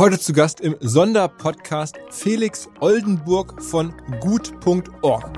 [0.00, 5.30] Heute zu Gast im Sonderpodcast Felix Oldenburg von gut.org.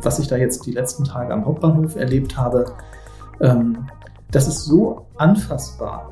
[0.00, 2.74] Was ich da jetzt die letzten Tage am Hauptbahnhof erlebt habe,
[3.42, 3.86] ähm,
[4.30, 6.10] das ist so anfassbar.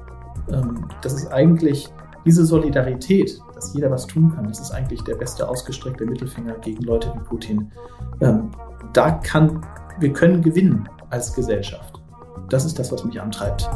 [0.53, 1.89] Ähm, das ist eigentlich
[2.27, 6.83] diese Solidarität, dass jeder was tun kann, das ist eigentlich der beste ausgestreckte Mittelfinger gegen
[6.83, 7.73] Leute wie Putin.
[8.21, 8.51] Ähm,
[8.93, 9.65] da kann,
[10.01, 11.96] wir können gewinnen als Gesellschaft.
[12.49, 13.69] Das ist das, was mich antreibt.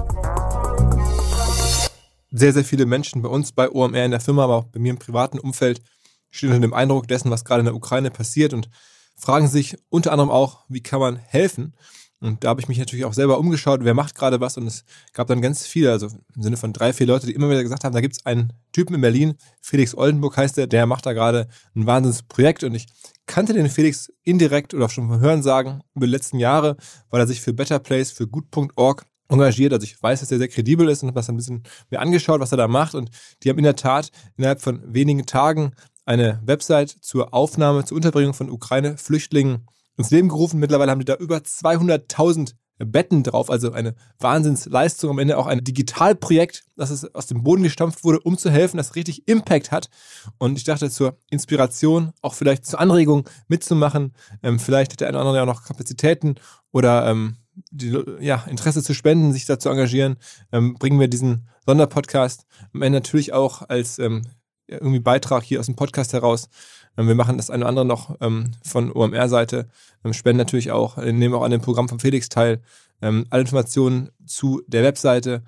[2.31, 4.91] Sehr, sehr viele Menschen bei uns, bei OMR in der Firma, aber auch bei mir
[4.91, 5.83] im privaten Umfeld
[6.31, 8.71] stehen unter dem Eindruck dessen, was gerade in der Ukraine passiert und
[9.17, 11.75] fragen sich unter anderem auch, wie kann man helfen?
[12.21, 14.59] Und da habe ich mich natürlich auch selber umgeschaut, wer macht gerade was.
[14.59, 14.85] Und es
[15.15, 17.85] gab dann ganz viele, also im Sinne von drei, vier Leute, die immer wieder gesagt
[17.85, 21.15] haben, da gibt es einen Typen in Berlin, Felix Oldenburg heißt der, der macht da
[21.15, 22.63] gerade ein Wahnsinnsprojekt.
[22.65, 22.87] Und ich
[23.27, 26.77] kannte den Felix indirekt oder schon von Hören sagen über die letzten Jahre,
[27.09, 29.73] weil er sich für Better Place, für gut.org engagiert.
[29.73, 32.41] Also ich weiß, dass er sehr kredibel ist und habe das ein bisschen mir angeschaut,
[32.41, 32.95] was er da macht.
[32.95, 33.11] Und
[33.43, 35.73] die haben in der Tat innerhalb von wenigen Tagen
[36.05, 40.61] eine Website zur Aufnahme, zur Unterbringung von Ukraine-Flüchtlingen ins Leben gerufen.
[40.61, 45.11] Mittlerweile haben die da über 200.000 Betten drauf, also eine Wahnsinnsleistung.
[45.11, 48.79] Am Ende auch ein Digitalprojekt, das es aus dem Boden gestampft wurde, um zu helfen,
[48.79, 49.91] das richtig Impact hat.
[50.39, 54.15] Und ich dachte zur Inspiration, auch vielleicht zur Anregung mitzumachen.
[54.43, 56.37] Ähm, vielleicht hat der eine oder andere ja auch noch Kapazitäten
[56.73, 57.37] oder ähm,
[57.71, 60.17] die, ja, Interesse zu spenden, sich da zu engagieren.
[60.53, 64.23] Ähm, bringen wir diesen Sonderpodcast am Ende natürlich auch als ähm,
[64.71, 66.49] irgendwie Beitrag hier aus dem Podcast heraus.
[66.97, 69.69] Ähm, wir machen das eine oder andere noch ähm, von OMR-Seite,
[70.05, 72.61] ähm, spenden natürlich auch, äh, nehmen auch an dem Programm von Felix teil.
[73.03, 75.43] Alle Informationen zu der Webseite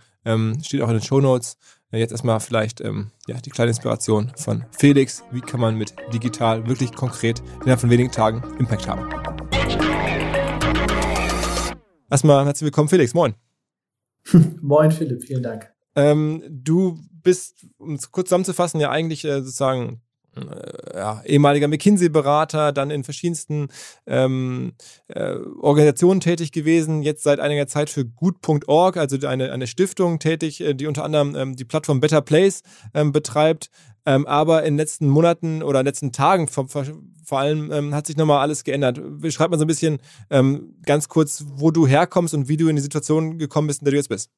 [0.63, 1.59] steht auch in den Show Notes.
[1.91, 5.23] Äh, jetzt erstmal vielleicht ja, die kleine Inspiration von Felix.
[5.33, 9.07] Wie kann man mit digital wirklich konkret innerhalb von wenigen Tagen Impact haben?
[12.09, 13.13] Erstmal herzlich willkommen, Felix.
[13.13, 13.35] Moin.
[14.63, 15.25] Moin, Philipp.
[15.25, 15.71] Vielen Dank.
[15.95, 20.03] Ähm, du bist, um es kurz zusammenzufassen, ja eigentlich äh, sozusagen
[20.35, 23.69] äh, ja, ehemaliger McKinsey-Berater, dann in verschiedensten
[24.07, 24.73] ähm,
[25.09, 30.61] äh, Organisationen tätig gewesen, jetzt seit einiger Zeit für gut.org, also eine, eine Stiftung tätig,
[30.61, 32.63] äh, die unter anderem ähm, die Plattform Better Place
[32.95, 33.71] ähm, betreibt.
[34.05, 37.95] Ähm, aber in den letzten Monaten oder in den letzten Tagen vor, vor allem ähm,
[37.95, 39.01] hat sich nochmal alles geändert.
[39.21, 39.99] Beschreib mal so ein bisschen
[40.31, 43.85] ähm, ganz kurz, wo du herkommst und wie du in die Situation gekommen bist, in
[43.85, 44.31] der du jetzt bist.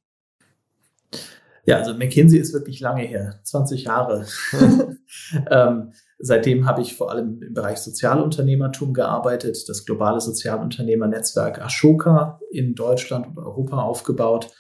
[1.67, 4.27] Ja, also McKinsey ist wirklich lange her, 20 Jahre.
[5.51, 12.75] ähm, seitdem habe ich vor allem im Bereich Sozialunternehmertum gearbeitet, das globale Sozialunternehmernetzwerk Ashoka in
[12.75, 14.51] Deutschland und Europa aufgebaut.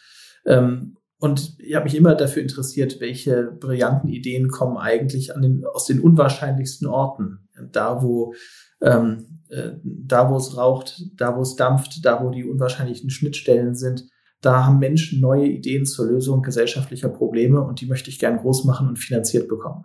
[0.46, 5.86] Ähm, und ich habe mich immer dafür interessiert, welche brillanten Ideen kommen eigentlich den, aus
[5.86, 7.48] den unwahrscheinlichsten Orten.
[7.70, 8.34] Da, wo
[8.82, 13.74] ähm, äh, da, wo es raucht, da, wo es dampft, da, wo die unwahrscheinlichen Schnittstellen
[13.74, 14.04] sind,
[14.44, 18.64] da haben Menschen neue Ideen zur Lösung gesellschaftlicher Probleme und die möchte ich gern groß
[18.64, 19.84] machen und finanziert bekommen.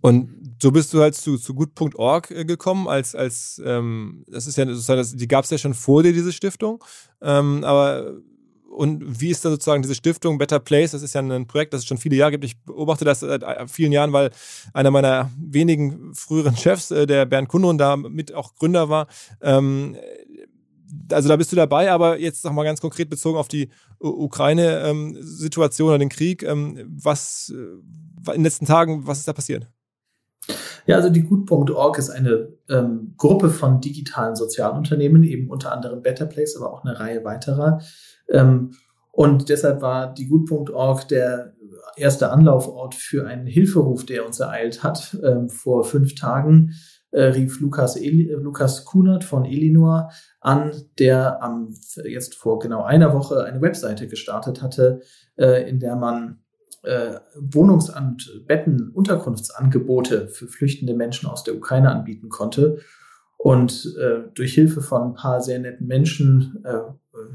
[0.00, 4.58] Und so bist du halt zu, zu gut.org äh, gekommen, als, als ähm, das ist
[4.58, 6.82] ja sozusagen, die gab es ja schon vor dir, diese Stiftung.
[7.22, 8.18] Ähm, aber
[8.78, 10.92] und wie ist da sozusagen diese Stiftung Better Place?
[10.92, 12.44] Das ist ja ein Projekt, das es schon viele Jahre gibt.
[12.44, 14.30] Ich beobachte das seit äh, vielen Jahren, weil
[14.72, 19.08] einer meiner wenigen früheren Chefs, äh, der Bernd Kundrun, da mit auch Gründer war.
[19.40, 19.96] Ähm,
[21.10, 25.86] also da bist du dabei, aber jetzt sag mal ganz konkret bezogen auf die Ukraine-Situation
[25.86, 29.68] ähm, oder den Krieg, ähm, was äh, in den letzten Tagen, was ist da passiert?
[30.86, 36.24] Ja, also die Gut.org ist eine ähm, Gruppe von digitalen Sozialunternehmen, eben unter anderem Better
[36.24, 37.82] Place, aber auch eine Reihe weiterer.
[38.30, 38.72] Ähm,
[39.12, 41.52] und deshalb war die Gut.org der
[41.96, 46.74] erste Anlaufort für einen Hilferuf, der uns ereilt hat ähm, vor fünf Tagen
[47.10, 50.10] äh, rief Lukas, Eli, Lukas Kunert von Elinor
[50.40, 51.74] an, der am,
[52.04, 55.00] jetzt vor genau einer Woche eine Webseite gestartet hatte,
[55.36, 56.40] äh, in der man
[56.82, 62.78] äh, Wohnungs- und Betten, Unterkunftsangebote für flüchtende Menschen aus der Ukraine anbieten konnte.
[63.36, 66.80] Und äh, durch Hilfe von ein paar sehr netten Menschen, äh,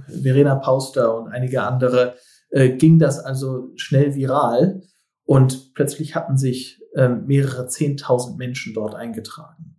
[0.08, 2.16] Verena Pauster und einige andere,
[2.50, 4.82] äh, ging das also schnell viral.
[5.26, 9.78] Und plötzlich hatten sich äh, mehrere Zehntausend Menschen dort eingetragen.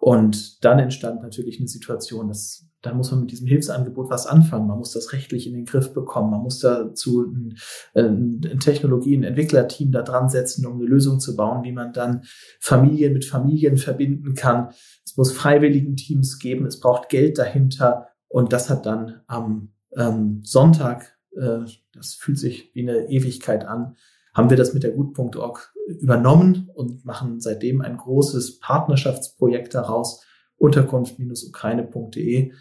[0.00, 4.66] Und dann entstand natürlich eine Situation, dass da muss man mit diesem Hilfsangebot was anfangen.
[4.66, 6.30] Man muss das rechtlich in den Griff bekommen.
[6.30, 7.56] Man muss dazu ein,
[7.94, 11.92] ein, ein Technologie-, ein Entwicklerteam da dran setzen, um eine Lösung zu bauen, wie man
[11.92, 12.22] dann
[12.60, 14.68] Familien mit Familien verbinden kann.
[15.04, 16.66] Es muss freiwilligen Teams geben.
[16.66, 18.08] Es braucht Geld dahinter.
[18.28, 21.60] Und das hat dann am ähm, Sonntag, äh,
[21.94, 23.96] das fühlt sich wie eine Ewigkeit an,
[24.34, 30.24] haben wir das mit der Gut.org übernommen und machen seitdem ein großes Partnerschaftsprojekt daraus,
[30.56, 32.52] Unterkunft-ukraine.de,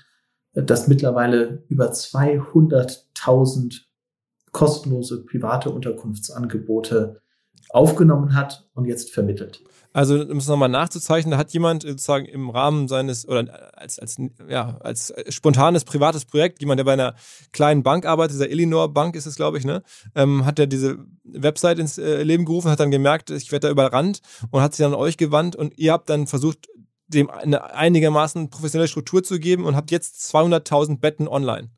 [0.54, 3.82] das mittlerweile über 200.000
[4.52, 7.22] kostenlose private Unterkunftsangebote
[7.70, 9.64] aufgenommen hat und jetzt vermittelt.
[9.94, 14.18] Also, um es nochmal nachzuzeichnen, da hat jemand sozusagen im Rahmen seines oder als, als,
[14.50, 17.14] ja, als spontanes privates Projekt, jemand, der bei einer
[17.52, 19.84] kleinen Bank arbeitet, dieser Illinois Bank ist es, glaube ich, ne,
[20.16, 23.72] ähm, hat er diese Website ins äh, Leben gerufen, hat dann gemerkt, ich werde da
[23.72, 26.68] überrannt und hat sich dann an euch gewandt und ihr habt dann versucht,
[27.08, 31.70] dem eine einigermaßen professionelle Struktur zu geben und habt jetzt 200.000 Betten online.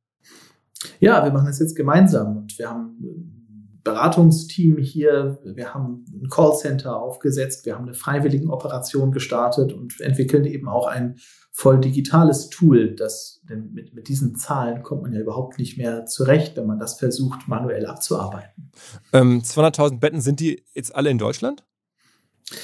[0.99, 3.44] Ja, wir machen das jetzt gemeinsam und wir haben
[3.85, 10.67] Beratungsteam hier, wir haben ein Callcenter aufgesetzt, wir haben eine Freiwilligenoperation gestartet und entwickeln eben
[10.67, 11.17] auch ein
[11.51, 12.95] voll digitales Tool.
[12.95, 16.79] Das, denn mit, mit diesen Zahlen kommt man ja überhaupt nicht mehr zurecht, wenn man
[16.79, 18.71] das versucht, manuell abzuarbeiten.
[19.13, 21.63] Ähm, 200.000 Betten, sind die jetzt alle in Deutschland?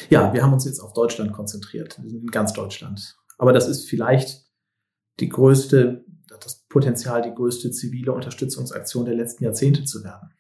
[0.09, 3.15] Ja, wir haben uns jetzt auf Deutschland konzentriert, in ganz Deutschland.
[3.38, 4.50] Aber das ist vielleicht
[5.19, 6.03] die größte,
[6.44, 10.31] das Potenzial, die größte zivile Unterstützungsaktion der letzten Jahrzehnte zu werden.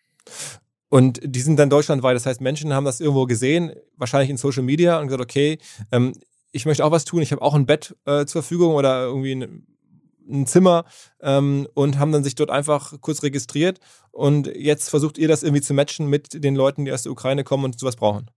[0.91, 2.17] Und die sind dann deutschlandweit.
[2.17, 5.57] Das heißt, Menschen haben das irgendwo gesehen, wahrscheinlich in Social Media und gesagt, okay,
[5.93, 6.11] ähm,
[6.51, 7.21] ich möchte auch was tun.
[7.21, 9.65] Ich habe auch ein Bett äh, zur Verfügung oder irgendwie ein,
[10.29, 10.83] ein Zimmer
[11.21, 13.79] ähm, und haben dann sich dort einfach kurz registriert.
[14.11, 17.45] Und jetzt versucht ihr das irgendwie zu matchen mit den Leuten, die aus der Ukraine
[17.45, 18.29] kommen und sowas brauchen.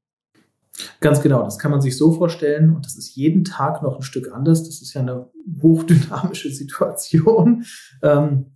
[1.01, 4.03] Ganz genau, das kann man sich so vorstellen und das ist jeden Tag noch ein
[4.03, 4.63] Stück anders.
[4.63, 5.29] Das ist ja eine
[5.61, 7.65] hochdynamische Situation.
[8.01, 8.53] Ähm,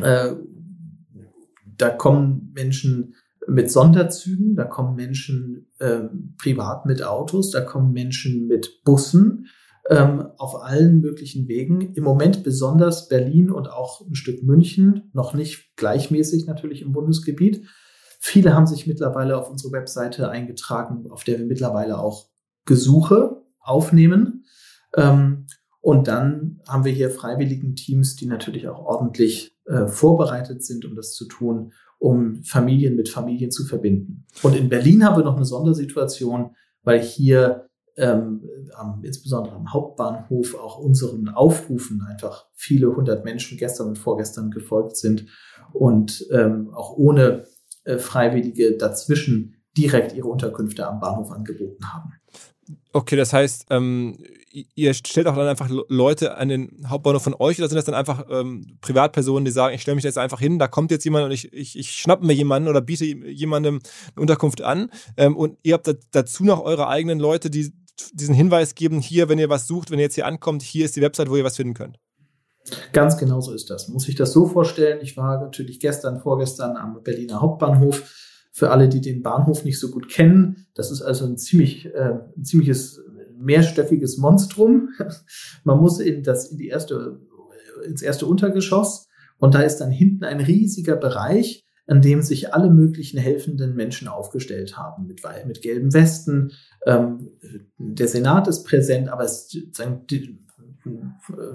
[0.00, 0.32] äh,
[1.78, 3.14] da kommen Menschen
[3.46, 9.46] mit Sonderzügen, da kommen Menschen ähm, privat mit Autos, da kommen Menschen mit Bussen
[9.88, 11.94] ähm, auf allen möglichen Wegen.
[11.94, 17.66] Im Moment besonders Berlin und auch ein Stück München, noch nicht gleichmäßig natürlich im Bundesgebiet.
[18.20, 22.28] Viele haben sich mittlerweile auf unsere Webseite eingetragen, auf der wir mittlerweile auch
[22.66, 24.44] Gesuche aufnehmen.
[24.94, 25.46] Ähm,
[25.80, 30.96] und dann haben wir hier freiwilligen Teams, die natürlich auch ordentlich äh, vorbereitet sind, um
[30.96, 34.24] das zu tun, um Familien mit Familien zu verbinden.
[34.42, 40.54] Und in Berlin haben wir noch eine Sondersituation, weil hier ähm, am, insbesondere am Hauptbahnhof
[40.54, 45.26] auch unseren Aufrufen einfach viele hundert Menschen gestern und vorgestern gefolgt sind
[45.72, 47.44] und ähm, auch ohne
[47.84, 52.12] äh, Freiwillige dazwischen direkt ihre Unterkünfte am Bahnhof angeboten haben.
[52.92, 54.16] Okay, das heißt, ähm,
[54.50, 57.94] ihr stellt auch dann einfach Leute an den Hauptbahnhof von euch oder sind das dann
[57.94, 61.26] einfach ähm, Privatpersonen, die sagen, ich stelle mich jetzt einfach hin, da kommt jetzt jemand
[61.26, 63.80] und ich, ich, ich schnappe mir jemanden oder biete jemandem
[64.14, 67.72] eine Unterkunft an ähm, und ihr habt dazu noch eure eigenen Leute, die
[68.12, 70.96] diesen Hinweis geben, hier, wenn ihr was sucht, wenn ihr jetzt hier ankommt, hier ist
[70.96, 71.98] die Website, wo ihr was finden könnt.
[72.92, 73.88] Ganz genau so ist das.
[73.88, 74.98] Muss ich das so vorstellen?
[75.02, 78.02] Ich war natürlich gestern, vorgestern am Berliner Hauptbahnhof.
[78.52, 82.18] Für alle, die den Bahnhof nicht so gut kennen, das ist also ein ziemlich, äh,
[82.36, 83.00] ein ziemliches
[83.38, 84.90] mehrstöckiges Monstrum.
[85.64, 87.20] Man muss in das, in die erste,
[87.86, 89.08] ins erste Untergeschoss
[89.38, 94.08] und da ist dann hinten ein riesiger Bereich, an dem sich alle möglichen helfenden Menschen
[94.08, 96.52] aufgestellt haben, mit, mit gelben Westen.
[96.84, 97.30] Ähm,
[97.78, 99.56] der Senat ist präsent, aber es,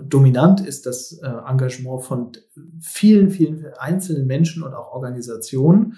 [0.05, 2.31] dominant ist das äh, Engagement von
[2.81, 5.97] vielen, vielen einzelnen Menschen und auch Organisationen.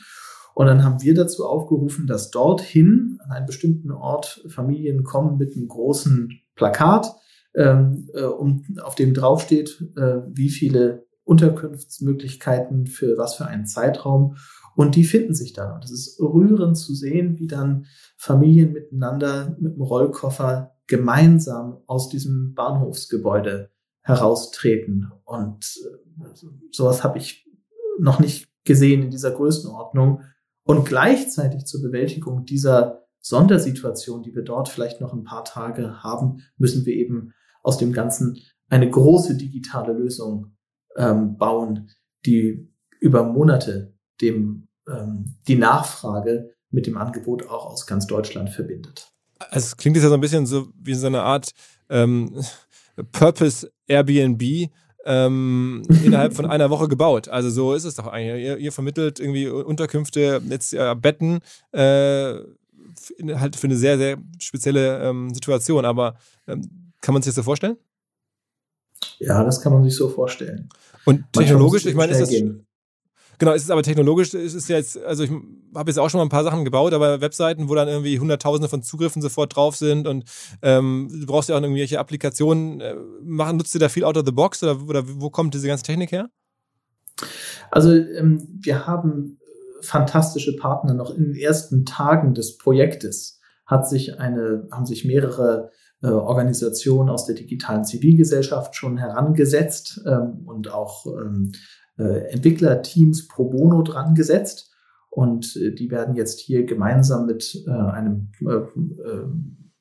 [0.56, 5.54] Und dann haben wir dazu aufgerufen, dass dorthin an einen bestimmten Ort Familien kommen mit
[5.54, 7.13] einem großen Plakat,
[7.54, 14.38] ähm, äh, um, auf dem draufsteht, äh, wie viele Unterkunftsmöglichkeiten für was für einen Zeitraum.
[14.78, 15.74] Und die finden sich dann.
[15.74, 22.07] Und es ist rührend zu sehen, wie dann Familien miteinander mit dem Rollkoffer gemeinsam aus
[22.07, 23.71] diesem Bahnhofsgebäude
[24.04, 25.12] heraustreten.
[25.26, 26.24] Und äh,
[26.71, 27.45] sowas habe ich
[28.00, 30.21] noch nicht gesehen in dieser Größenordnung.
[30.66, 36.42] Und gleichzeitig zur Bewältigung dieser Sondersituation, die wir dort vielleicht noch ein paar Tage haben,
[36.57, 40.56] müssen wir eben aus dem Ganzen eine große digitale Lösung
[40.98, 41.92] ähm, bauen,
[42.26, 49.12] die über Monate dem, ähm, die Nachfrage mit dem Angebot auch aus ganz Deutschland verbindet.
[49.38, 51.52] Also es klingt jetzt ja so ein bisschen so wie so eine Art
[51.90, 52.44] ähm,
[53.12, 54.72] Purpose Airbnb,
[55.06, 57.30] ähm, innerhalb von einer Woche gebaut.
[57.30, 58.44] Also so ist es doch eigentlich.
[58.44, 61.40] Ihr, ihr vermittelt irgendwie Unterkünfte, jetzt äh, Betten,
[61.71, 62.35] äh,
[63.35, 65.85] halt für eine sehr, sehr spezielle ähm, Situation.
[65.85, 66.16] Aber
[66.47, 67.78] ähm, kann man sich das so vorstellen?
[69.19, 70.69] Ja, das kann man sich so vorstellen.
[71.06, 72.66] Und technologisch, ich meine, ist das, gehen.
[73.37, 75.31] Genau, es ist aber technologisch, es ist jetzt, also ich
[75.75, 78.69] habe jetzt auch schon mal ein paar Sachen gebaut, aber Webseiten, wo dann irgendwie Hunderttausende
[78.69, 80.25] von Zugriffen sofort drauf sind und
[80.61, 82.81] ähm, du brauchst ja auch irgendwelche Applikationen.
[82.81, 85.68] Äh, machen, nutzt ihr da viel out of the box oder, oder wo kommt diese
[85.68, 86.30] ganze Technik her?
[87.71, 89.39] Also ähm, wir haben
[89.81, 95.71] fantastische Partner noch in den ersten Tagen des Projektes hat sich eine, haben sich mehrere
[96.01, 101.51] äh, Organisationen aus der digitalen Zivilgesellschaft schon herangesetzt ähm, und auch ähm,
[101.97, 104.71] äh, Entwicklerteams pro bono dran gesetzt.
[105.09, 108.61] Und äh, die werden jetzt hier gemeinsam mit äh, einem äh,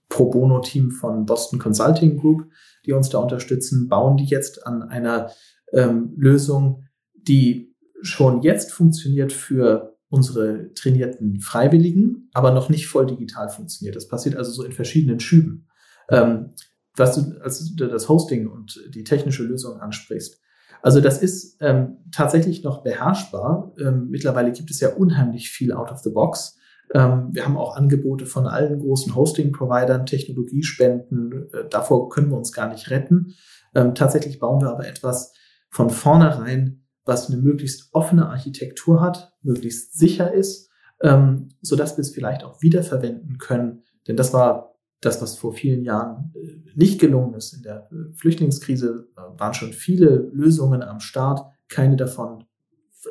[0.08, 2.46] Pro Bono-Team von Boston Consulting Group,
[2.86, 5.30] die uns da unterstützen, bauen die jetzt an einer
[5.72, 13.48] ähm, Lösung, die schon jetzt funktioniert für unsere trainierten Freiwilligen, aber noch nicht voll digital
[13.48, 13.96] funktioniert.
[13.96, 15.66] Das passiert also so in verschiedenen Schüben.
[16.08, 16.50] Ähm,
[16.96, 20.40] was du, als du das Hosting und die technische Lösung ansprichst.
[20.84, 23.72] Also das ist ähm, tatsächlich noch beherrschbar.
[23.80, 26.58] Ähm, mittlerweile gibt es ja unheimlich viel out of the box.
[26.92, 31.48] Ähm, wir haben auch Angebote von allen großen Hosting-Providern, Technologiespenden.
[31.54, 33.32] Äh, davor können wir uns gar nicht retten.
[33.74, 35.32] Ähm, tatsächlich bauen wir aber etwas
[35.70, 40.68] von vornherein, was eine möglichst offene Architektur hat, möglichst sicher ist,
[41.00, 43.84] ähm, so dass wir es vielleicht auch wiederverwenden können.
[44.06, 47.54] Denn das war das, was vor vielen Jahren äh, nicht gelungen ist.
[47.54, 51.40] In der äh, Flüchtlingskrise waren schon viele Lösungen am Start.
[51.68, 52.44] Keine davon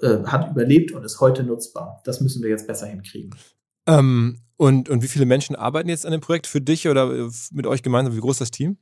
[0.01, 2.01] äh, hat überlebt und ist heute nutzbar.
[2.06, 3.32] Das müssen wir jetzt besser hinkriegen.
[3.86, 7.30] Ähm, und, und wie viele Menschen arbeiten jetzt an dem Projekt für dich oder äh,
[7.51, 8.15] mit euch gemeinsam?
[8.15, 8.77] Wie groß ist das Team?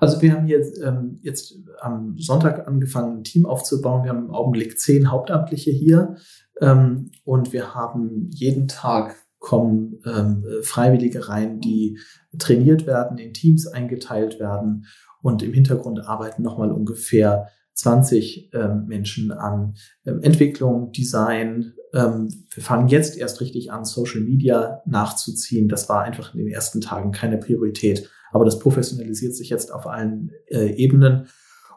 [0.00, 4.04] Also wir haben jetzt, ähm, jetzt am Sonntag angefangen, ein Team aufzubauen.
[4.04, 6.16] Wir haben im Augenblick zehn Hauptamtliche hier
[6.60, 11.98] ähm, und wir haben jeden Tag kommen ähm, Freiwillige rein, die
[12.38, 14.86] trainiert werden, in Teams eingeteilt werden
[15.22, 19.74] und im Hintergrund arbeiten nochmal ungefähr 20 ähm, Menschen an
[20.06, 21.74] ähm, Entwicklung, Design.
[21.92, 25.68] Ähm, wir fangen jetzt erst richtig an, Social Media nachzuziehen.
[25.68, 28.10] Das war einfach in den ersten Tagen keine Priorität.
[28.32, 31.28] Aber das professionalisiert sich jetzt auf allen äh, Ebenen.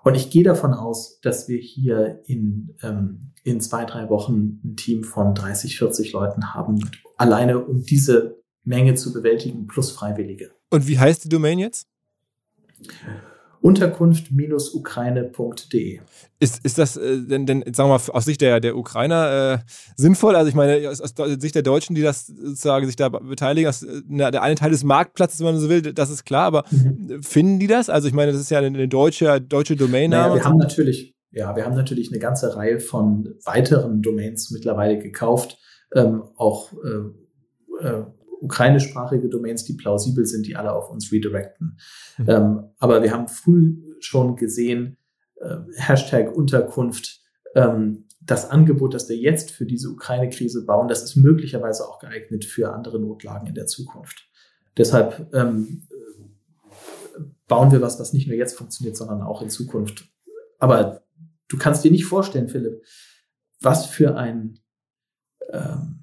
[0.03, 4.75] Und ich gehe davon aus, dass wir hier in, ähm, in zwei, drei Wochen ein
[4.77, 6.79] Team von 30, 40 Leuten haben,
[7.17, 10.51] alleine um diese Menge zu bewältigen, plus Freiwillige.
[10.69, 11.88] Und wie heißt die Domain jetzt?
[13.62, 16.00] Unterkunft-ukraine.de.
[16.39, 19.65] Ist, ist das äh, denn, denn, sagen wir mal, aus Sicht der, der Ukrainer äh,
[19.98, 20.38] sinnvoll?
[20.38, 23.86] Also ich meine, aus, aus, Sicht der Deutschen, die das sozusagen sich da beteiligen, aus,
[24.07, 27.21] na, der eine Teil des Marktplatzes, wenn man so will, das ist klar, aber mhm.
[27.21, 27.89] finden die das?
[27.89, 30.29] Also ich meine, das ist ja eine deutsche, deutsche Domainname.
[30.29, 35.00] Naja, wir haben natürlich, ja, wir haben natürlich eine ganze Reihe von weiteren Domains mittlerweile
[35.00, 35.57] gekauft,
[35.93, 37.09] ähm, auch äh,
[37.86, 38.05] äh,
[38.41, 41.77] ukrainischsprachige Domains, die plausibel sind, die alle auf uns redirecten.
[42.17, 42.29] Mhm.
[42.29, 44.98] Ähm, aber wir haben früh schon gesehen,
[45.36, 47.22] äh, Hashtag Unterkunft,
[47.55, 52.46] ähm, das Angebot, das wir jetzt für diese Ukraine-Krise bauen, das ist möglicherweise auch geeignet
[52.46, 54.27] für andere Notlagen in der Zukunft.
[54.77, 55.84] Deshalb ähm,
[57.48, 60.08] bauen wir was, was nicht nur jetzt funktioniert, sondern auch in Zukunft.
[60.60, 61.03] Aber
[61.48, 62.84] du kannst dir nicht vorstellen, Philipp,
[63.62, 64.60] was für ein
[65.51, 65.98] ähm, äh,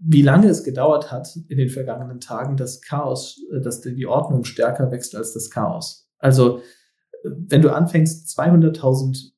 [0.00, 4.44] wie lange es gedauert hat in den vergangenen Tagen, das Chaos, äh, dass die Ordnung
[4.44, 6.08] stärker wächst als das Chaos.
[6.18, 9.32] Also äh, wenn du anfängst, 200.000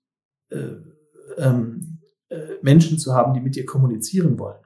[0.51, 0.59] äh,
[1.39, 4.63] ähm, äh, Menschen zu haben, die mit dir kommunizieren wollen,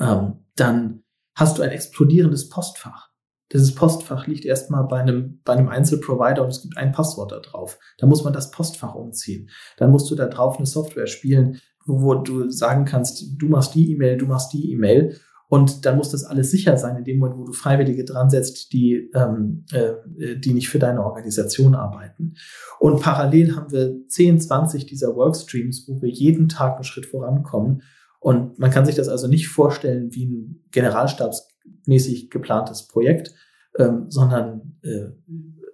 [0.00, 1.02] ähm, dann
[1.34, 3.10] hast du ein explodierendes Postfach.
[3.52, 7.40] Dieses Postfach liegt erstmal bei einem, bei einem Einzelprovider und es gibt ein Passwort da
[7.40, 7.78] drauf.
[7.98, 9.50] Da muss man das Postfach umziehen.
[9.76, 13.92] Dann musst du da drauf eine Software spielen, wo du sagen kannst, du machst die
[13.92, 15.16] E-Mail, du machst die E-Mail.
[15.48, 18.72] Und dann muss das alles sicher sein, in dem Moment, wo du Freiwillige dran setzt,
[18.72, 22.34] die, ähm, äh, die nicht für deine Organisation arbeiten.
[22.78, 27.82] Und parallel haben wir 10, 20 dieser Workstreams, wo wir jeden Tag einen Schritt vorankommen.
[28.20, 33.34] Und man kann sich das also nicht vorstellen wie ein generalstabsmäßig geplantes Projekt,
[33.76, 35.08] ähm, sondern äh,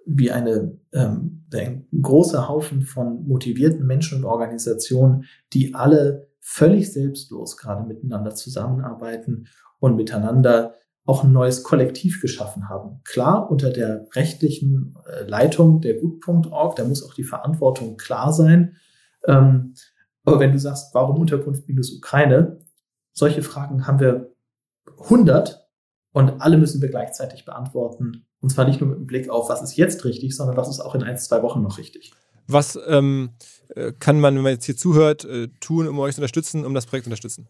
[0.07, 7.57] wie eine, ähm, ein großer Haufen von motivierten Menschen und Organisationen, die alle völlig selbstlos
[7.57, 9.47] gerade miteinander zusammenarbeiten
[9.79, 13.01] und miteinander auch ein neues Kollektiv geschaffen haben.
[13.03, 18.75] Klar, unter der rechtlichen äh, Leitung der Gut.org, da muss auch die Verantwortung klar sein.
[19.25, 19.73] Ähm,
[20.23, 22.59] aber wenn du sagst, warum Unterkunft minus Ukraine,
[23.13, 24.33] solche Fragen haben wir
[25.03, 25.65] 100
[26.11, 29.61] und alle müssen wir gleichzeitig beantworten und zwar nicht nur mit dem Blick auf, was
[29.61, 32.13] ist jetzt richtig, sondern was ist auch in ein, zwei Wochen noch richtig.
[32.47, 33.31] Was ähm,
[33.75, 36.73] äh, kann man, wenn man jetzt hier zuhört, äh, tun, um euch zu unterstützen, um
[36.73, 37.47] das Projekt zu unterstützen?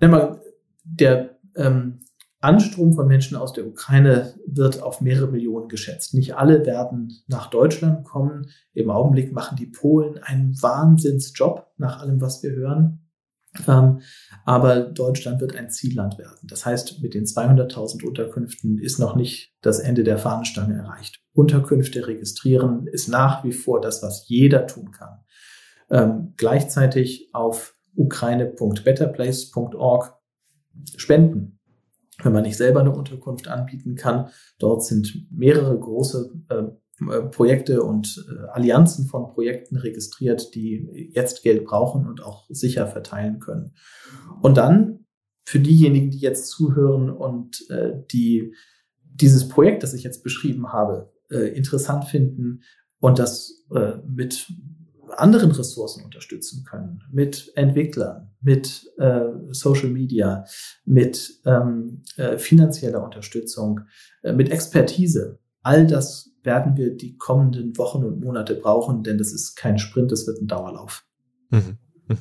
[0.00, 0.40] Mal,
[0.84, 2.00] der ähm,
[2.40, 6.14] Anstrom von Menschen aus der Ukraine wird auf mehrere Millionen geschätzt.
[6.14, 8.50] Nicht alle werden nach Deutschland kommen.
[8.74, 13.05] Im Augenblick machen die Polen einen Wahnsinnsjob, nach allem, was wir hören.
[13.66, 14.02] Ähm,
[14.44, 16.36] aber Deutschland wird ein Zielland werden.
[16.44, 21.22] Das heißt, mit den 200.000 Unterkünften ist noch nicht das Ende der Fahnenstange erreicht.
[21.32, 25.20] Unterkünfte registrieren ist nach wie vor das, was jeder tun kann.
[25.90, 30.12] Ähm, gleichzeitig auf ukraine.betterplace.org
[30.96, 31.58] spenden.
[32.22, 36.62] Wenn man nicht selber eine Unterkunft anbieten kann, dort sind mehrere große äh,
[37.30, 43.38] Projekte und äh, Allianzen von Projekten registriert, die jetzt Geld brauchen und auch sicher verteilen
[43.38, 43.74] können.
[44.40, 45.06] Und dann
[45.44, 48.54] für diejenigen, die jetzt zuhören und äh, die
[49.02, 52.62] dieses Projekt, das ich jetzt beschrieben habe, äh, interessant finden
[52.98, 54.46] und das äh, mit
[55.10, 60.44] anderen Ressourcen unterstützen können, mit Entwicklern, mit äh, Social Media,
[60.84, 63.80] mit ähm, äh, finanzieller Unterstützung,
[64.22, 65.38] äh, mit Expertise.
[65.66, 70.12] All das werden wir die kommenden Wochen und Monate brauchen, denn das ist kein Sprint,
[70.12, 71.04] das wird ein Dauerlauf.
[71.50, 71.78] Mhm.
[72.06, 72.18] Mhm.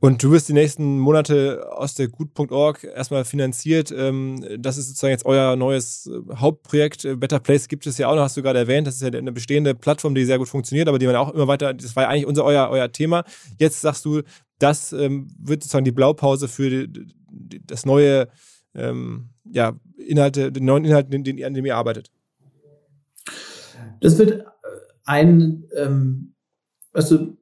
[0.00, 3.94] Und du wirst die nächsten Monate aus der gut.org erstmal finanziert.
[3.96, 7.04] Ähm, das ist sozusagen jetzt euer neues äh, Hauptprojekt.
[7.04, 8.88] Äh, Better Place gibt es ja auch noch, hast du gerade erwähnt.
[8.88, 11.46] Das ist ja eine bestehende Plattform, die sehr gut funktioniert, aber die man auch immer
[11.46, 13.22] weiter, das war ja eigentlich unser, euer, euer Thema.
[13.60, 14.22] Jetzt sagst du,
[14.58, 16.88] das ähm, wird sozusagen die Blaupause für
[17.64, 18.26] das neue,
[18.74, 21.22] ähm, ja, Inhalte, den neuen Inhalt, an
[21.54, 22.10] dem ihr arbeitet.
[24.00, 24.44] Das wird äh,
[25.04, 26.34] ein, ähm,
[26.92, 27.36] also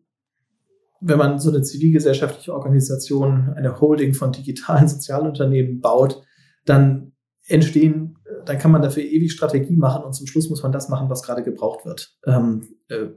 [1.01, 6.23] wenn man so eine zivilgesellschaftliche Organisation, eine Holding von digitalen Sozialunternehmen baut,
[6.65, 7.13] dann
[7.47, 11.11] entstehen, dann kann man dafür ewig Strategie machen und zum Schluss muss man das machen,
[11.11, 12.17] was gerade gebraucht wird.
[12.27, 13.09] Ähm, äh,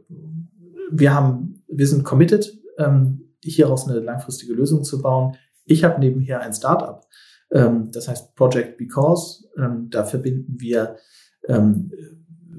[0.91, 5.35] wir haben, wir sind committed, ähm, hieraus eine langfristige Lösung zu bauen.
[5.65, 7.05] Ich habe nebenher ein Startup,
[7.51, 9.47] ähm, das heißt Project Because.
[9.57, 10.97] Ähm, da verbinden wir
[11.47, 11.91] ähm,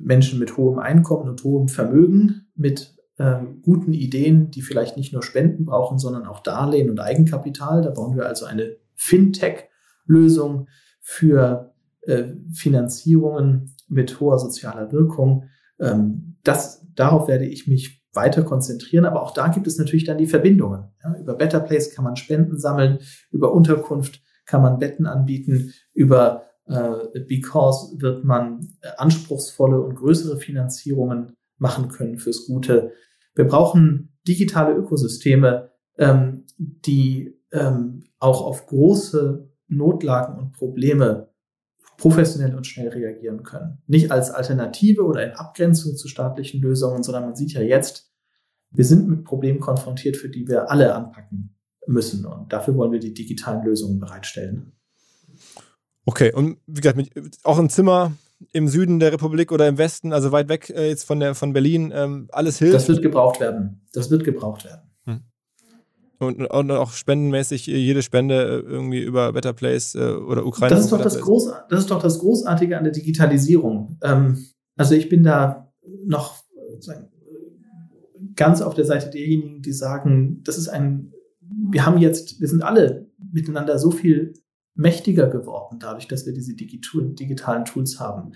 [0.03, 5.23] Menschen mit hohem Einkommen und hohem Vermögen mit ähm, guten Ideen, die vielleicht nicht nur
[5.23, 7.83] Spenden brauchen, sondern auch Darlehen und Eigenkapital.
[7.83, 10.69] Da bauen wir also eine Fintech-Lösung
[11.01, 15.45] für äh, Finanzierungen mit hoher sozialer Wirkung.
[15.81, 20.19] Ähm, das, darauf werde ich mich weiter konzentrieren, aber auch da gibt es natürlich dann
[20.19, 20.85] die Verbindungen.
[21.03, 22.99] Ja, über Better Place kann man Spenden sammeln,
[23.31, 26.48] über Unterkunft kann man Betten anbieten, über
[27.27, 32.93] Because wird man äh, anspruchsvolle und größere Finanzierungen machen können fürs Gute.
[33.35, 41.31] Wir brauchen digitale Ökosysteme, ähm, die ähm, auch auf große Notlagen und Probleme
[41.97, 43.83] professionell und schnell reagieren können.
[43.87, 48.13] Nicht als Alternative oder in Abgrenzung zu staatlichen Lösungen, sondern man sieht ja jetzt,
[48.71, 52.25] wir sind mit Problemen konfrontiert, für die wir alle anpacken müssen.
[52.25, 54.78] Und dafür wollen wir die digitalen Lösungen bereitstellen.
[56.09, 56.99] Okay, und wie gesagt,
[57.45, 58.13] auch ein Zimmer
[58.53, 61.53] im Süden der Republik oder im Westen, also weit weg äh, jetzt von, der, von
[61.53, 62.77] Berlin, ähm, alles hilft.
[62.77, 63.83] Das wird gebraucht werden.
[63.93, 64.81] Das wird gebraucht werden.
[65.05, 65.21] Hm.
[66.19, 70.75] Und, und, auch spendenmäßig äh, jede Spende äh, irgendwie über Better Place äh, oder Ukraine.
[70.75, 73.99] Das ist, doch das, Groß, das ist doch das Großartige an der Digitalisierung.
[74.03, 74.47] Ähm,
[74.79, 75.71] also ich bin da
[76.07, 76.37] noch
[76.81, 77.11] sagen,
[78.35, 81.13] ganz auf der Seite derjenigen, die sagen, das ist ein,
[81.71, 84.33] wir haben jetzt, wir sind alle miteinander so viel
[84.79, 88.33] mächtiger geworden, dadurch, dass wir diese digitalen Tools haben.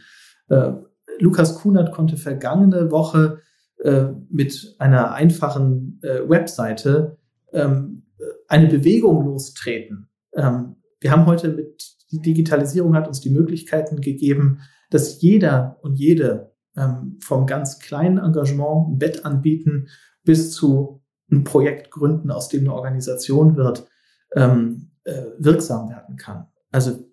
[0.49, 0.73] Äh,
[1.19, 3.41] Lukas Kunert konnte vergangene Woche
[3.79, 7.19] äh, mit einer einfachen äh, Webseite
[7.53, 8.05] ähm,
[8.49, 10.09] eine Bewegung lostreten.
[10.35, 15.99] Ähm, wir haben heute mit die Digitalisierung hat uns die Möglichkeiten gegeben, dass jeder und
[15.99, 19.89] jede ähm, vom ganz kleinen Engagement ein Bett anbieten
[20.23, 23.89] bis zu ein Projekt gründen, aus dem eine Organisation wird,
[24.37, 26.47] ähm, äh, wirksam werden kann.
[26.71, 27.05] Also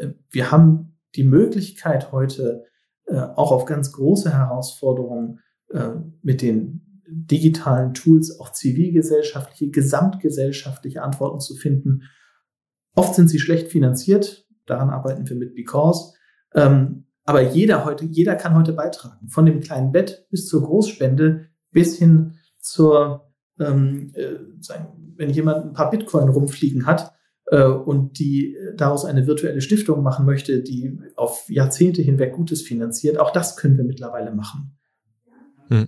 [0.00, 2.64] äh, wir haben die Möglichkeit heute
[3.06, 5.90] äh, auch auf ganz große Herausforderungen äh,
[6.22, 12.02] mit den digitalen Tools auch zivilgesellschaftliche, gesamtgesellschaftliche Antworten zu finden.
[12.94, 16.14] Oft sind sie schlecht finanziert, daran arbeiten wir mit Because.
[16.54, 19.28] Ähm, aber jeder heute, jeder kann heute beitragen.
[19.28, 25.66] Von dem kleinen Bett bis zur Großspende bis hin zur, ähm, äh, sagen, wenn jemand
[25.66, 27.12] ein paar Bitcoin rumfliegen hat
[27.46, 33.18] äh, und die daraus eine virtuelle Stiftung machen möchte, die auf Jahrzehnte hinweg Gutes finanziert,
[33.18, 34.76] auch das können wir mittlerweile machen.
[35.68, 35.86] Hm.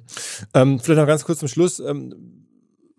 [0.55, 1.81] Ähm, vielleicht noch ganz kurz zum Schluss.
[1.81, 2.39] Ähm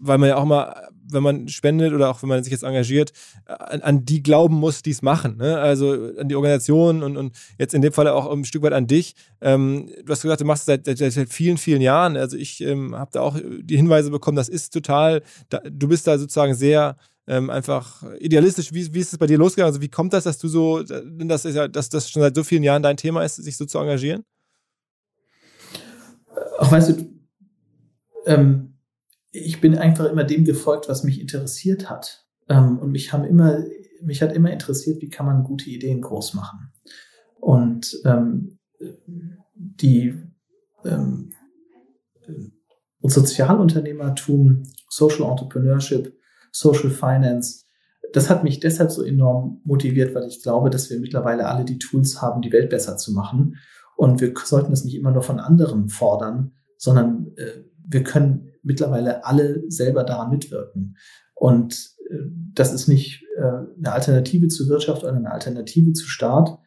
[0.03, 3.11] weil man ja auch mal, wenn man spendet oder auch wenn man sich jetzt engagiert,
[3.45, 5.37] an, an die glauben muss, die es machen.
[5.37, 5.57] Ne?
[5.57, 8.87] Also an die Organisation und, und jetzt in dem Fall auch ein Stück weit an
[8.87, 9.15] dich.
[9.41, 12.17] Ähm, du hast gesagt, du machst es seit, seit, seit vielen, vielen Jahren.
[12.17, 16.07] Also ich ähm, habe da auch die Hinweise bekommen, das ist total, da, du bist
[16.07, 18.73] da sozusagen sehr ähm, einfach idealistisch.
[18.73, 19.71] Wie, wie ist es bei dir losgegangen?
[19.71, 22.83] Also wie kommt das, dass du so, dass, dass das schon seit so vielen Jahren
[22.83, 24.23] dein Thema ist, sich so zu engagieren?
[26.59, 27.13] Ach, weißt du,
[28.25, 28.72] ähm,
[29.33, 32.25] ich bin einfach immer dem gefolgt, was mich interessiert hat.
[32.47, 33.63] Ähm, und mich haben immer,
[34.01, 36.71] mich hat immer interessiert, wie kann man gute Ideen groß machen.
[37.39, 38.59] Und ähm,
[39.55, 40.15] die
[40.85, 41.31] ähm,
[43.01, 46.15] Sozialunternehmertum, Social Entrepreneurship,
[46.51, 47.65] Social Finance,
[48.13, 51.79] das hat mich deshalb so enorm motiviert, weil ich glaube, dass wir mittlerweile alle die
[51.79, 53.55] Tools haben, die Welt besser zu machen.
[53.95, 59.25] Und wir sollten das nicht immer nur von anderen fordern, sondern äh, wir können mittlerweile
[59.25, 60.97] alle selber daran mitwirken.
[61.35, 62.17] Und äh,
[62.53, 66.57] das ist nicht äh, eine Alternative zur Wirtschaft oder eine Alternative zu Staat,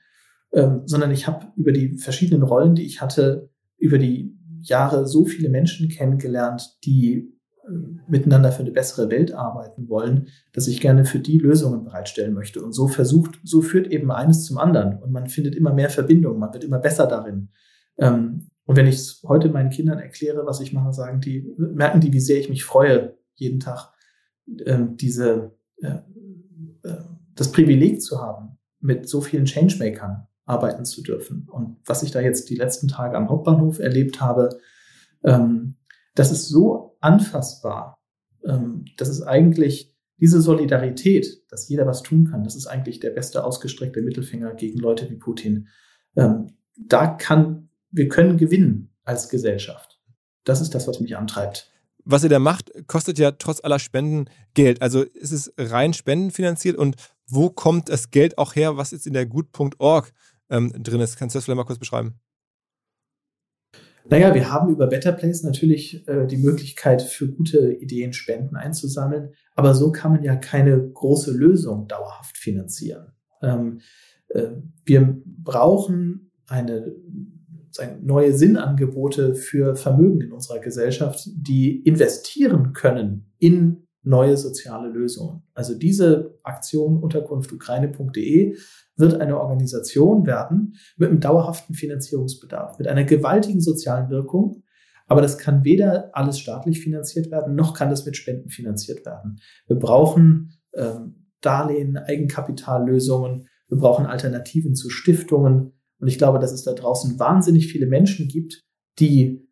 [0.53, 5.25] ähm, sondern ich habe über die verschiedenen Rollen, die ich hatte, über die Jahre so
[5.25, 7.33] viele Menschen kennengelernt, die
[7.65, 7.71] äh,
[8.09, 12.63] miteinander für eine bessere Welt arbeiten wollen, dass ich gerne für die Lösungen bereitstellen möchte.
[12.63, 15.03] Und so versucht, so führt eben eines zum anderen.
[15.03, 17.51] Und man findet immer mehr Verbindungen, man wird immer besser darin.
[17.99, 22.01] Ähm, und wenn ich es heute meinen Kindern erkläre, was ich mache, sagen die, merken
[22.01, 23.93] die, wie sehr ich mich freue, jeden Tag
[24.65, 25.99] ähm, diese, äh,
[26.83, 31.49] äh, das Privileg zu haben, mit so vielen Changemakern arbeiten zu dürfen.
[31.51, 34.49] Und was ich da jetzt die letzten Tage am Hauptbahnhof erlebt habe,
[35.25, 35.77] ähm,
[36.15, 37.99] das ist so anfassbar.
[38.45, 42.43] Ähm, das ist eigentlich diese Solidarität, dass jeder was tun kann.
[42.43, 45.69] Das ist eigentlich der beste ausgestreckte Mittelfinger gegen Leute wie Putin.
[46.17, 47.66] Ähm, da kann,
[47.97, 50.01] wir können gewinnen als Gesellschaft.
[50.45, 51.73] Das ist das, was mich antreibt.
[52.05, 54.81] Was ihr da macht, kostet ja trotz aller Spenden Geld.
[54.81, 59.13] Also ist es rein spendenfinanziert und wo kommt das Geld auch her, was jetzt in
[59.13, 60.13] der gut.org
[60.51, 61.17] ähm, drin ist?
[61.17, 62.21] Kannst du das vielleicht mal kurz beschreiben?
[64.09, 69.35] Naja, wir haben über Better Place natürlich äh, die Möglichkeit, für gute Ideen Spenden einzusammeln,
[69.57, 73.13] aber so kann man ja keine große Lösung dauerhaft finanzieren.
[73.43, 73.81] Ähm,
[74.29, 74.51] äh,
[74.85, 76.95] wir brauchen eine,
[77.35, 77.36] eine
[78.03, 85.43] neue Sinnangebote für Vermögen in unserer Gesellschaft, die investieren können in neue soziale Lösungen.
[85.53, 88.57] Also diese Aktion unterkunftukraine.de
[88.97, 94.63] wird eine Organisation werden mit einem dauerhaften Finanzierungsbedarf, mit einer gewaltigen sozialen Wirkung.
[95.09, 99.41] Aber das kann weder alles staatlich finanziert werden, noch kann das mit Spenden finanziert werden.
[99.67, 105.73] Wir brauchen ähm, Darlehen, Eigenkapitallösungen, wir brauchen Alternativen zu Stiftungen.
[105.99, 108.65] Und ich glaube, dass es da draußen wahnsinnig viele Menschen gibt,
[108.99, 109.47] die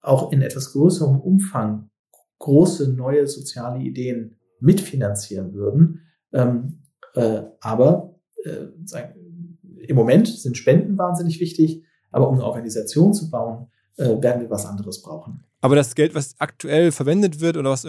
[0.00, 1.90] auch in etwas größerem Umfang
[2.38, 6.00] große neue soziale Ideen mitfinanzieren würden.
[6.32, 6.82] Ähm,
[7.14, 13.30] äh, aber äh, sagen, im Moment sind Spenden wahnsinnig wichtig, aber um eine Organisation zu
[13.30, 15.44] bauen, äh, werden wir was anderes brauchen.
[15.60, 17.84] Aber das Geld, was aktuell verwendet wird oder was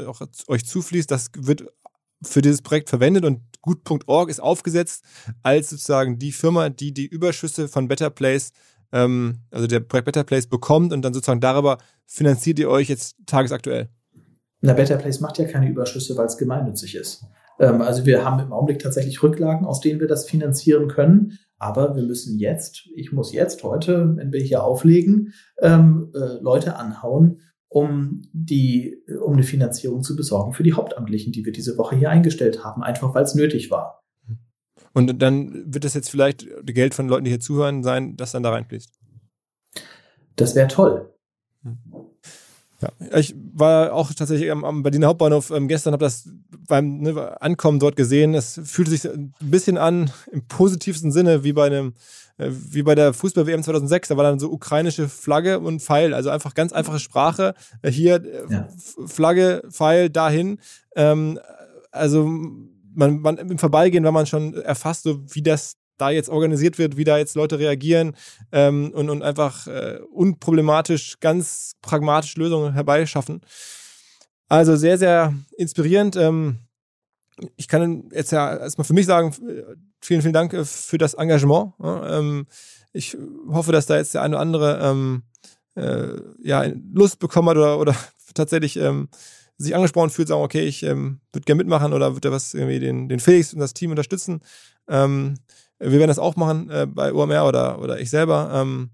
[0.47, 1.65] euch zufließt, das wird
[2.23, 5.03] für dieses Projekt verwendet und gut.org ist aufgesetzt
[5.43, 8.51] als sozusagen die Firma, die die Überschüsse von Better Place,
[8.91, 13.15] ähm, also der Projekt Better Place bekommt und dann sozusagen darüber finanziert ihr euch jetzt
[13.25, 13.89] tagesaktuell.
[14.61, 17.25] Na, Better Place macht ja keine Überschüsse, weil es gemeinnützig ist.
[17.59, 21.37] Ähm, also wir haben im Augenblick tatsächlich Rücklagen, aus denen wir das finanzieren können.
[21.57, 26.75] Aber wir müssen jetzt, ich muss jetzt heute, wenn wir hier auflegen, ähm, äh, Leute
[26.75, 31.95] anhauen, um die, um eine Finanzierung zu besorgen für die Hauptamtlichen, die wir diese Woche
[31.95, 34.01] hier eingestellt haben, einfach weil es nötig war.
[34.93, 38.43] Und dann wird das jetzt vielleicht Geld von Leuten, die hier zuhören, sein, das dann
[38.43, 38.91] da reinfließt.
[40.35, 41.13] Das wäre toll.
[42.81, 46.27] Ja, ich war auch tatsächlich am, am Berliner Hauptbahnhof ähm, gestern, habe das
[46.67, 48.33] beim ne, Ankommen dort gesehen.
[48.33, 51.93] Es fühlte sich ein bisschen an, im positivsten Sinne, wie bei einem,
[52.37, 54.09] äh, wie bei der Fußball-WM 2006.
[54.09, 57.53] Da war dann so ukrainische Flagge und Pfeil, also einfach ganz einfache Sprache.
[57.81, 58.67] Äh, hier äh, ja.
[59.05, 60.59] Flagge, Pfeil, dahin.
[60.95, 61.39] Ähm,
[61.91, 62.25] also
[62.93, 66.97] man, man, im Vorbeigehen war man schon erfasst, so wie das da jetzt organisiert wird,
[66.97, 68.15] wie da jetzt Leute reagieren
[68.51, 73.41] ähm, und, und einfach äh, unproblematisch, ganz pragmatisch Lösungen herbeischaffen.
[74.49, 76.15] Also sehr, sehr inspirierend.
[76.15, 76.57] Ähm,
[77.55, 79.33] ich kann jetzt ja erstmal für mich sagen,
[80.01, 81.73] vielen, vielen Dank äh, für das Engagement.
[81.81, 82.47] Ähm,
[82.93, 85.23] ich hoffe, dass da jetzt der eine oder andere ähm,
[85.75, 87.95] äh, ja, Lust bekommen hat oder, oder
[88.33, 89.09] tatsächlich ähm,
[89.57, 93.07] sich angesprochen fühlt, sagen, okay, ich ähm, würde gerne mitmachen oder würde was irgendwie den,
[93.07, 94.41] den Felix und das Team unterstützen.
[94.89, 95.35] Ähm,
[95.81, 98.51] wir werden das auch machen äh, bei OMR oder, oder ich selber.
[98.53, 98.91] Ähm,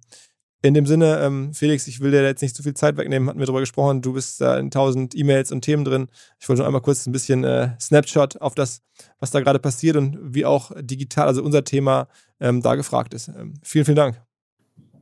[0.63, 3.39] in dem Sinne, ähm, Felix, ich will dir jetzt nicht zu viel Zeit wegnehmen, hatten
[3.39, 4.01] wir darüber gesprochen.
[4.01, 6.07] Du bist da in tausend E-Mails und Themen drin.
[6.39, 8.81] Ich wollte nur einmal kurz ein bisschen äh, Snapshot auf das,
[9.19, 12.07] was da gerade passiert und wie auch digital, also unser Thema,
[12.39, 13.27] ähm, da gefragt ist.
[13.27, 14.21] Ähm, vielen, vielen Dank.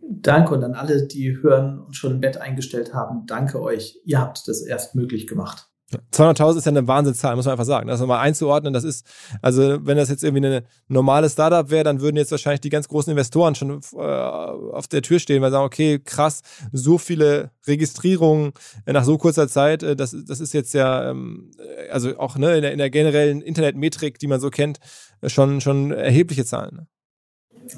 [0.07, 3.99] Danke und an alle, die hören und schon ein Bett eingestellt haben, danke euch.
[4.03, 5.69] Ihr habt das erst möglich gemacht.
[5.91, 7.87] 200.000 ist ja eine Wahnsinnszahl, muss man einfach sagen.
[7.87, 9.05] Das nochmal einzuordnen, das ist,
[9.41, 12.87] also wenn das jetzt irgendwie eine normale Startup wäre, dann würden jetzt wahrscheinlich die ganz
[12.87, 17.51] großen Investoren schon äh, auf der Tür stehen, weil sie sagen, okay, krass, so viele
[17.67, 18.53] Registrierungen
[18.85, 21.51] nach so kurzer Zeit, äh, das, das ist jetzt ja, ähm,
[21.91, 24.79] also auch ne, in, der, in der generellen Internetmetrik, die man so kennt,
[25.25, 26.75] schon, schon erhebliche Zahlen.
[26.75, 26.87] Ne?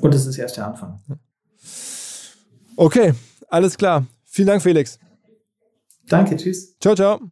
[0.01, 1.01] Und es ist erst der Anfang.
[2.77, 3.13] Okay,
[3.49, 4.05] alles klar.
[4.25, 4.99] Vielen Dank, Felix.
[6.07, 6.77] Danke, tschüss.
[6.79, 7.31] Ciao, ciao.